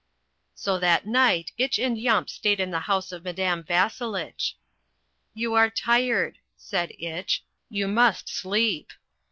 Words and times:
So 0.55 0.79
that 0.79 1.05
night 1.05 1.51
Itch 1.59 1.77
and 1.77 1.95
Yump 1.95 2.27
stayed 2.27 2.59
in 2.59 2.71
the 2.71 2.79
house 2.89 3.11
of 3.11 3.23
Madame 3.23 3.63
Vasselitch. 3.63 4.57
"You 5.35 5.53
are 5.53 5.69
tired," 5.69 6.39
said 6.57 6.91
Itch. 6.97 7.43
"You 7.69 7.87
must 7.87 8.27
sleep." 8.27 8.93